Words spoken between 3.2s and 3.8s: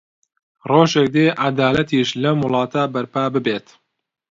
ببێت.